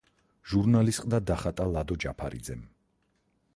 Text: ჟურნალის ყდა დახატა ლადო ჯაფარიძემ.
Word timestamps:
ჟურნალის 0.53 0.99
ყდა 1.03 1.19
დახატა 1.31 1.69
ლადო 1.75 1.99
ჯაფარიძემ. 2.05 2.67